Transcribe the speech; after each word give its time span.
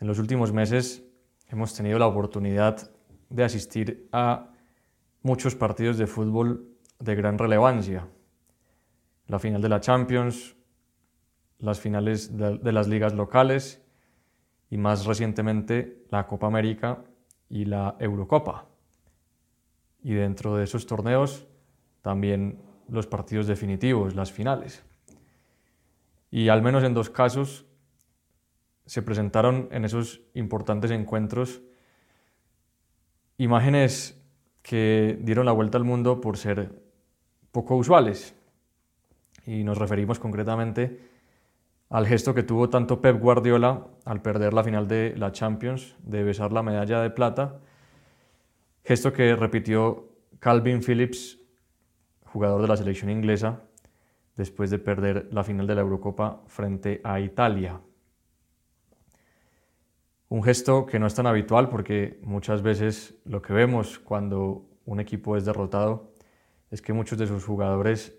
En 0.00 0.06
los 0.06 0.18
últimos 0.18 0.50
meses 0.52 1.04
hemos 1.48 1.74
tenido 1.74 1.98
la 1.98 2.06
oportunidad 2.06 2.90
de 3.28 3.44
asistir 3.44 4.08
a 4.12 4.50
muchos 5.22 5.54
partidos 5.54 5.98
de 5.98 6.06
fútbol 6.06 6.70
de 6.98 7.14
gran 7.14 7.36
relevancia. 7.36 8.08
La 9.26 9.38
final 9.38 9.60
de 9.60 9.68
la 9.68 9.80
Champions, 9.80 10.56
las 11.58 11.80
finales 11.80 12.34
de, 12.34 12.72
las 12.72 12.88
ligas 12.88 13.12
locales 13.12 13.82
y 14.70 14.78
más 14.78 15.04
recientemente 15.04 16.06
la 16.10 16.26
Copa 16.26 16.46
América 16.46 17.04
y 17.50 17.66
la 17.66 17.96
Eurocopa. 17.98 18.66
Y 20.02 20.14
dentro 20.14 20.56
de 20.56 20.64
esos 20.64 20.86
torneos 20.86 21.46
también 22.00 22.62
los 22.88 23.06
partidos 23.06 23.46
definitivos, 23.46 24.14
las 24.14 24.32
finales. 24.32 24.82
Y 26.30 26.48
al 26.48 26.62
menos 26.62 26.84
en 26.84 26.94
dos 26.94 27.10
casos 27.10 27.66
se 28.90 29.02
presentaron 29.02 29.68
en 29.70 29.84
esos 29.84 30.20
importantes 30.34 30.90
encuentros 30.90 31.62
imágenes 33.38 34.20
que 34.62 35.16
dieron 35.22 35.46
la 35.46 35.52
vuelta 35.52 35.78
al 35.78 35.84
mundo 35.84 36.20
por 36.20 36.36
ser 36.36 36.82
poco 37.52 37.76
usuales. 37.76 38.34
Y 39.46 39.62
nos 39.62 39.78
referimos 39.78 40.18
concretamente 40.18 41.08
al 41.88 42.04
gesto 42.04 42.34
que 42.34 42.42
tuvo 42.42 42.68
tanto 42.68 43.00
Pep 43.00 43.20
Guardiola 43.20 43.86
al 44.04 44.22
perder 44.22 44.52
la 44.54 44.64
final 44.64 44.88
de 44.88 45.14
la 45.16 45.30
Champions, 45.30 45.94
de 46.02 46.24
besar 46.24 46.50
la 46.50 46.64
medalla 46.64 47.00
de 47.00 47.10
plata, 47.10 47.60
gesto 48.82 49.12
que 49.12 49.36
repitió 49.36 50.08
Calvin 50.40 50.82
Phillips, 50.82 51.38
jugador 52.24 52.60
de 52.60 52.66
la 52.66 52.76
selección 52.76 53.08
inglesa, 53.08 53.60
después 54.34 54.68
de 54.68 54.80
perder 54.80 55.28
la 55.30 55.44
final 55.44 55.68
de 55.68 55.76
la 55.76 55.82
Eurocopa 55.82 56.42
frente 56.48 57.00
a 57.04 57.20
Italia. 57.20 57.80
Un 60.30 60.44
gesto 60.44 60.86
que 60.86 61.00
no 61.00 61.08
es 61.08 61.14
tan 61.16 61.26
habitual 61.26 61.68
porque 61.68 62.20
muchas 62.22 62.62
veces 62.62 63.16
lo 63.24 63.42
que 63.42 63.52
vemos 63.52 63.98
cuando 63.98 64.64
un 64.84 65.00
equipo 65.00 65.36
es 65.36 65.44
derrotado 65.44 66.12
es 66.70 66.80
que 66.80 66.92
muchos 66.92 67.18
de 67.18 67.26
sus 67.26 67.44
jugadores 67.44 68.16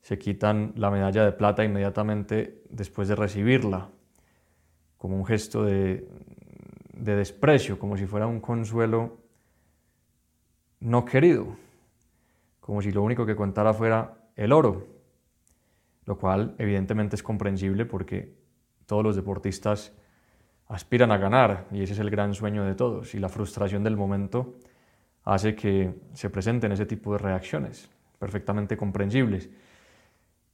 se 0.00 0.18
quitan 0.18 0.72
la 0.74 0.90
medalla 0.90 1.22
de 1.22 1.32
plata 1.32 1.62
inmediatamente 1.62 2.62
después 2.70 3.08
de 3.08 3.14
recibirla, 3.14 3.90
como 4.96 5.18
un 5.18 5.26
gesto 5.26 5.64
de, 5.64 6.08
desprecio, 6.94 7.78
como 7.78 7.98
si 7.98 8.06
fuera 8.06 8.26
un 8.26 8.40
consuelo 8.40 9.18
no 10.80 11.04
querido, 11.04 11.56
como 12.58 12.80
si 12.80 12.90
lo 12.90 13.02
único 13.02 13.26
que 13.26 13.36
contara 13.36 13.74
fuera 13.74 14.30
el 14.34 14.50
oro, 14.50 14.86
lo 16.06 16.16
cual 16.16 16.54
evidentemente 16.56 17.16
es 17.16 17.22
comprensible 17.22 17.84
porque 17.84 18.34
todos 18.86 19.04
los 19.04 19.14
deportistas 19.14 19.92
aspiran 20.68 21.12
a 21.12 21.18
ganar 21.18 21.66
y 21.70 21.82
ese 21.82 21.92
es 21.92 21.98
el 21.98 22.10
gran 22.10 22.34
sueño 22.34 22.64
de 22.64 22.74
todos 22.74 23.14
y 23.14 23.18
la 23.18 23.28
frustración 23.28 23.84
del 23.84 23.96
momento 23.96 24.54
hace 25.24 25.54
que 25.54 25.94
se 26.12 26.30
presenten 26.30 26.72
ese 26.72 26.86
tipo 26.86 27.12
de 27.12 27.18
reacciones 27.18 27.90
perfectamente 28.18 28.76
comprensibles. 28.76 29.50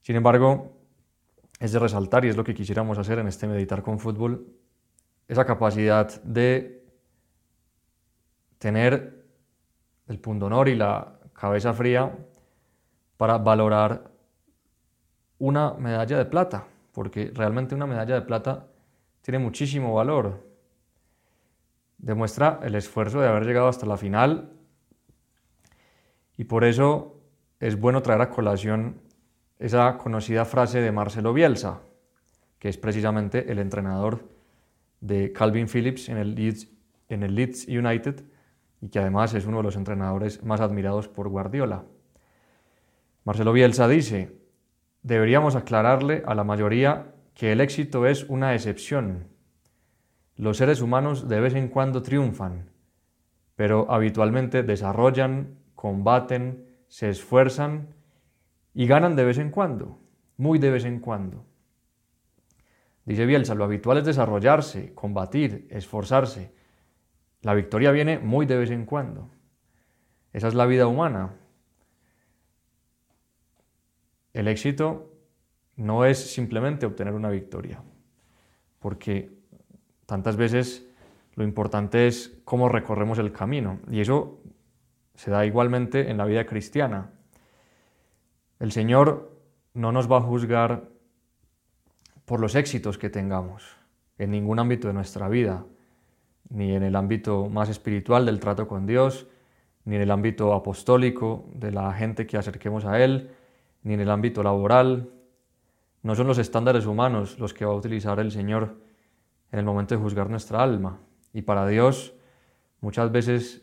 Sin 0.00 0.16
embargo, 0.16 0.72
es 1.58 1.72
de 1.72 1.78
resaltar 1.78 2.24
y 2.24 2.28
es 2.28 2.36
lo 2.36 2.44
que 2.44 2.54
quisiéramos 2.54 2.98
hacer 2.98 3.18
en 3.18 3.28
este 3.28 3.46
meditar 3.46 3.82
con 3.82 3.98
fútbol, 3.98 4.46
esa 5.26 5.44
capacidad 5.44 6.22
de 6.22 6.82
tener 8.58 9.24
el 10.06 10.18
pundonor 10.18 10.68
y 10.68 10.74
la 10.74 11.18
cabeza 11.32 11.72
fría 11.74 12.16
para 13.16 13.38
valorar 13.38 14.10
una 15.38 15.74
medalla 15.74 16.18
de 16.18 16.24
plata, 16.24 16.66
porque 16.92 17.30
realmente 17.34 17.74
una 17.74 17.86
medalla 17.86 18.14
de 18.14 18.22
plata 18.22 18.66
tiene 19.22 19.38
muchísimo 19.38 19.94
valor. 19.94 20.46
Demuestra 21.98 22.60
el 22.62 22.74
esfuerzo 22.74 23.20
de 23.20 23.28
haber 23.28 23.44
llegado 23.44 23.68
hasta 23.68 23.86
la 23.86 23.96
final 23.96 24.52
y 26.36 26.44
por 26.44 26.64
eso 26.64 27.20
es 27.60 27.78
bueno 27.78 28.02
traer 28.02 28.20
a 28.20 28.30
colación 28.30 29.00
esa 29.58 29.98
conocida 29.98 30.44
frase 30.44 30.80
de 30.80 30.92
Marcelo 30.92 31.32
Bielsa, 31.32 31.80
que 32.58 32.68
es 32.68 32.78
precisamente 32.78 33.50
el 33.50 33.58
entrenador 33.58 34.28
de 35.00 35.32
Calvin 35.32 35.68
Phillips 35.68 36.08
en 36.08 36.18
el 36.18 36.34
Leeds, 37.34 37.66
United 37.68 38.24
y 38.80 38.88
que 38.88 39.00
además 39.00 39.34
es 39.34 39.46
uno 39.46 39.58
de 39.58 39.64
los 39.64 39.76
entrenadores 39.76 40.44
más 40.44 40.60
admirados 40.60 41.08
por 41.08 41.28
Guardiola. 41.28 41.84
Marcelo 43.24 43.52
Bielsa 43.52 43.88
dice, 43.88 44.38
deberíamos 45.02 45.56
aclararle 45.56 46.22
a 46.24 46.34
la 46.34 46.44
mayoría 46.44 47.14
que 47.38 47.52
el 47.52 47.60
éxito 47.60 48.04
es 48.04 48.24
una 48.24 48.52
excepción. 48.52 49.28
Los 50.34 50.56
seres 50.56 50.80
humanos 50.80 51.28
de 51.28 51.38
vez 51.38 51.54
en 51.54 51.68
cuando 51.68 52.02
triunfan, 52.02 52.72
pero 53.54 53.92
habitualmente 53.92 54.64
desarrollan, 54.64 55.56
combaten, 55.76 56.66
se 56.88 57.08
esfuerzan 57.08 57.94
y 58.74 58.88
ganan 58.88 59.14
de 59.14 59.24
vez 59.24 59.38
en 59.38 59.52
cuando, 59.52 60.00
muy 60.36 60.58
de 60.58 60.72
vez 60.72 60.84
en 60.84 60.98
cuando. 60.98 61.46
Dice 63.04 63.24
Bielsa, 63.24 63.54
lo 63.54 63.62
habitual 63.62 63.98
es 63.98 64.04
desarrollarse, 64.04 64.92
combatir, 64.92 65.68
esforzarse. 65.70 66.52
La 67.42 67.54
victoria 67.54 67.92
viene 67.92 68.18
muy 68.18 68.46
de 68.46 68.56
vez 68.56 68.72
en 68.72 68.84
cuando. 68.84 69.30
Esa 70.32 70.48
es 70.48 70.54
la 70.54 70.66
vida 70.66 70.88
humana. 70.88 71.36
El 74.32 74.48
éxito 74.48 75.17
no 75.78 76.04
es 76.04 76.32
simplemente 76.32 76.86
obtener 76.86 77.14
una 77.14 77.30
victoria, 77.30 77.80
porque 78.80 79.30
tantas 80.06 80.36
veces 80.36 80.86
lo 81.34 81.44
importante 81.44 82.08
es 82.08 82.40
cómo 82.44 82.68
recorremos 82.68 83.18
el 83.18 83.32
camino, 83.32 83.78
y 83.88 84.00
eso 84.00 84.40
se 85.14 85.30
da 85.30 85.46
igualmente 85.46 86.10
en 86.10 86.18
la 86.18 86.24
vida 86.24 86.44
cristiana. 86.46 87.10
El 88.58 88.72
Señor 88.72 89.30
no 89.72 89.92
nos 89.92 90.10
va 90.10 90.18
a 90.18 90.22
juzgar 90.22 90.88
por 92.24 92.40
los 92.40 92.56
éxitos 92.56 92.98
que 92.98 93.08
tengamos 93.08 93.76
en 94.18 94.32
ningún 94.32 94.58
ámbito 94.58 94.88
de 94.88 94.94
nuestra 94.94 95.28
vida, 95.28 95.64
ni 96.50 96.74
en 96.74 96.82
el 96.82 96.96
ámbito 96.96 97.48
más 97.48 97.68
espiritual 97.68 98.26
del 98.26 98.40
trato 98.40 98.66
con 98.66 98.84
Dios, 98.84 99.28
ni 99.84 99.94
en 99.94 100.02
el 100.02 100.10
ámbito 100.10 100.52
apostólico 100.54 101.48
de 101.54 101.70
la 101.70 101.92
gente 101.92 102.26
que 102.26 102.36
acerquemos 102.36 102.84
a 102.84 103.02
Él, 103.02 103.30
ni 103.84 103.94
en 103.94 104.00
el 104.00 104.10
ámbito 104.10 104.42
laboral, 104.42 105.10
no 106.08 106.14
son 106.14 106.26
los 106.26 106.38
estándares 106.38 106.86
humanos 106.86 107.38
los 107.38 107.52
que 107.52 107.66
va 107.66 107.72
a 107.72 107.76
utilizar 107.76 108.18
el 108.18 108.32
Señor 108.32 108.80
en 109.52 109.58
el 109.58 109.64
momento 109.66 109.94
de 109.94 110.00
juzgar 110.00 110.30
nuestra 110.30 110.62
alma. 110.62 111.02
Y 111.34 111.42
para 111.42 111.66
Dios 111.66 112.14
muchas 112.80 113.12
veces 113.12 113.62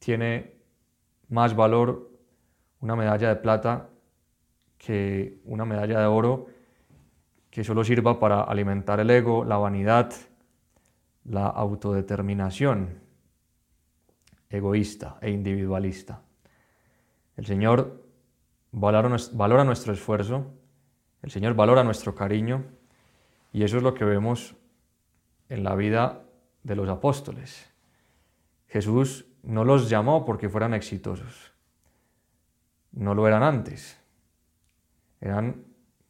tiene 0.00 0.56
más 1.28 1.54
valor 1.54 2.10
una 2.80 2.96
medalla 2.96 3.28
de 3.28 3.36
plata 3.36 3.90
que 4.76 5.38
una 5.44 5.64
medalla 5.64 6.00
de 6.00 6.06
oro 6.06 6.46
que 7.48 7.62
solo 7.62 7.84
sirva 7.84 8.18
para 8.18 8.40
alimentar 8.40 8.98
el 8.98 9.10
ego, 9.10 9.44
la 9.44 9.58
vanidad, 9.58 10.12
la 11.26 11.46
autodeterminación 11.46 12.98
egoísta 14.50 15.16
e 15.20 15.30
individualista. 15.30 16.22
El 17.36 17.46
Señor 17.46 18.02
valora, 18.72 19.62
nuestro 19.62 19.92
esfuerzo, 19.92 20.58
el 21.22 21.30
Señor 21.30 21.54
valora 21.54 21.84
nuestro 21.84 22.14
cariño 22.14 22.64
y 23.52 23.64
eso 23.64 23.76
es 23.76 23.82
lo 23.82 23.94
que 23.94 24.04
vemos 24.04 24.54
en 25.48 25.64
la 25.64 25.74
vida 25.74 26.24
de 26.62 26.76
los 26.76 26.88
apóstoles. 26.88 27.70
Jesús 28.68 29.26
no 29.42 29.64
los 29.64 29.88
llamó 29.88 30.24
porque 30.24 30.48
fueran 30.48 30.74
exitosos. 30.74 31.52
No 32.92 33.14
lo 33.14 33.26
eran 33.26 33.42
antes. 33.42 33.98
Eran 35.20 35.64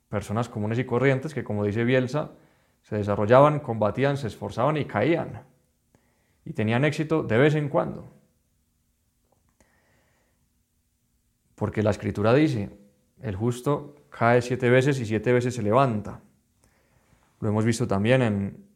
personas 0.09 0.49
comunes 0.49 0.79
y 0.79 0.85
corrientes 0.85 1.35
que, 1.35 1.45
como 1.45 1.65
dice 1.65 1.85
Bielsa, 1.85 2.33
se 2.83 2.97
desarrollaban, 2.97 3.61
combatían, 3.61 4.17
se 4.17 4.27
esforzaban 4.27 4.77
y 4.77 4.85
caían. 4.85 5.43
Y 6.45 6.53
tenían 6.53 6.85
éxito 6.85 7.23
de 7.23 7.39
vez 7.39 7.55
en 7.55 7.69
cuando. 7.69 8.13
Porque 11.55 11.83
la 11.83 11.91
escritura 11.91 12.33
dice, 12.35 12.71
el 13.23 13.37
justo 13.37 13.97
cae 14.11 14.43
siete 14.43 14.71
veces 14.71 14.99
y 15.01 15.07
siete 15.07 15.33
veces 15.33 15.55
se 15.55 15.63
levanta. 15.63 16.21
Lo 17.41 17.49
hemos 17.49 17.65
visto 17.65 17.87
también 17.87 18.23
en 18.23 18.69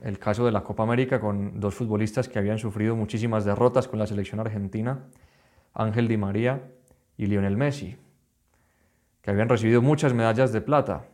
el 0.00 0.18
caso 0.18 0.44
de 0.44 0.52
la 0.52 0.62
Copa 0.62 0.82
América 0.82 1.20
con 1.20 1.60
dos 1.60 1.74
futbolistas 1.74 2.28
que 2.28 2.38
habían 2.38 2.58
sufrido 2.58 2.96
muchísimas 2.96 3.44
derrotas 3.44 3.88
con 3.88 3.98
la 3.98 4.06
selección 4.06 4.40
argentina, 4.40 5.04
Ángel 5.74 6.08
Di 6.08 6.16
María 6.16 6.62
y 7.16 7.26
Lionel 7.26 7.56
Messi, 7.56 7.96
que 9.20 9.30
habían 9.30 9.48
recibido 9.48 9.82
muchas 9.82 10.14
medallas 10.14 10.52
de 10.52 10.60
plata, 10.60 11.04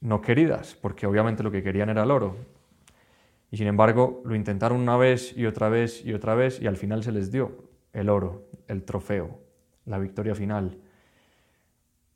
no 0.00 0.20
queridas, 0.20 0.76
porque 0.80 1.06
obviamente 1.06 1.42
lo 1.42 1.50
que 1.50 1.62
querían 1.62 1.88
era 1.88 2.04
el 2.04 2.10
oro. 2.10 2.36
Y 3.50 3.56
sin 3.56 3.66
embargo 3.66 4.22
lo 4.24 4.34
intentaron 4.34 4.80
una 4.80 4.96
vez 4.96 5.36
y 5.36 5.46
otra 5.46 5.70
vez 5.70 6.04
y 6.04 6.12
otra 6.12 6.34
vez 6.34 6.60
y 6.60 6.66
al 6.66 6.76
final 6.76 7.02
se 7.02 7.12
les 7.12 7.32
dio 7.32 7.64
el 7.94 8.10
oro, 8.10 8.46
el 8.68 8.84
trofeo, 8.84 9.40
la 9.88 9.98
victoria 9.98 10.34
final. 10.34 10.78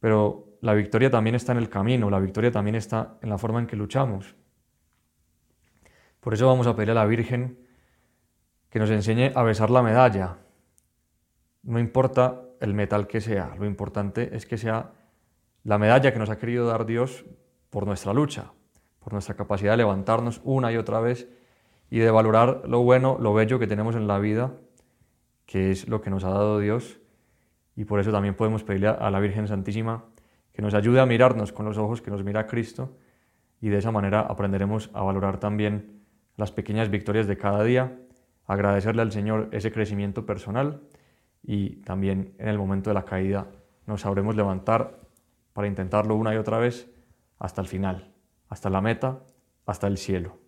Pero 0.00 0.56
la 0.60 0.74
victoria 0.74 1.10
también 1.10 1.34
está 1.34 1.52
en 1.52 1.58
el 1.58 1.68
camino, 1.68 2.10
la 2.10 2.20
victoria 2.20 2.50
también 2.50 2.76
está 2.76 3.18
en 3.22 3.28
la 3.28 3.38
forma 3.38 3.60
en 3.60 3.66
que 3.66 3.76
luchamos. 3.76 4.34
Por 6.20 6.34
eso 6.34 6.46
vamos 6.46 6.66
a 6.66 6.76
pedir 6.76 6.92
a 6.92 6.94
la 6.94 7.06
Virgen 7.06 7.58
que 8.70 8.78
nos 8.78 8.90
enseñe 8.90 9.32
a 9.34 9.42
besar 9.42 9.70
la 9.70 9.82
medalla. 9.82 10.38
No 11.62 11.78
importa 11.78 12.42
el 12.60 12.74
metal 12.74 13.06
que 13.06 13.20
sea, 13.20 13.54
lo 13.58 13.66
importante 13.66 14.34
es 14.36 14.46
que 14.46 14.56
sea 14.56 14.92
la 15.64 15.78
medalla 15.78 16.12
que 16.12 16.18
nos 16.18 16.30
ha 16.30 16.38
querido 16.38 16.66
dar 16.66 16.86
Dios 16.86 17.24
por 17.70 17.86
nuestra 17.86 18.12
lucha, 18.12 18.52
por 19.00 19.12
nuestra 19.12 19.34
capacidad 19.34 19.72
de 19.72 19.78
levantarnos 19.78 20.40
una 20.44 20.72
y 20.72 20.76
otra 20.76 21.00
vez 21.00 21.28
y 21.90 21.98
de 21.98 22.10
valorar 22.10 22.62
lo 22.66 22.80
bueno, 22.82 23.18
lo 23.20 23.34
bello 23.34 23.58
que 23.58 23.66
tenemos 23.66 23.96
en 23.96 24.06
la 24.06 24.18
vida, 24.18 24.54
que 25.44 25.70
es 25.70 25.88
lo 25.88 26.00
que 26.00 26.10
nos 26.10 26.24
ha 26.24 26.30
dado 26.30 26.58
Dios. 26.58 27.01
Y 27.76 27.84
por 27.84 28.00
eso 28.00 28.12
también 28.12 28.34
podemos 28.34 28.64
pedirle 28.64 28.88
a 28.88 29.10
la 29.10 29.20
Virgen 29.20 29.48
Santísima 29.48 30.04
que 30.52 30.62
nos 30.62 30.74
ayude 30.74 31.00
a 31.00 31.06
mirarnos 31.06 31.52
con 31.52 31.66
los 31.66 31.78
ojos 31.78 32.02
que 32.02 32.10
nos 32.10 32.22
mira 32.22 32.46
Cristo 32.46 32.96
y 33.60 33.68
de 33.68 33.78
esa 33.78 33.90
manera 33.90 34.20
aprenderemos 34.20 34.90
a 34.92 35.02
valorar 35.02 35.38
también 35.38 36.02
las 36.36 36.50
pequeñas 36.50 36.90
victorias 36.90 37.26
de 37.26 37.36
cada 37.36 37.62
día, 37.62 37.98
agradecerle 38.46 39.02
al 39.02 39.12
Señor 39.12 39.48
ese 39.52 39.72
crecimiento 39.72 40.26
personal 40.26 40.82
y 41.42 41.76
también 41.82 42.34
en 42.38 42.48
el 42.48 42.58
momento 42.58 42.90
de 42.90 42.94
la 42.94 43.04
caída 43.04 43.46
nos 43.86 44.02
sabremos 44.02 44.36
levantar 44.36 45.00
para 45.52 45.68
intentarlo 45.68 46.16
una 46.16 46.34
y 46.34 46.36
otra 46.36 46.58
vez 46.58 46.90
hasta 47.38 47.60
el 47.60 47.68
final, 47.68 48.12
hasta 48.48 48.70
la 48.70 48.80
meta, 48.80 49.20
hasta 49.66 49.86
el 49.86 49.96
cielo. 49.96 50.41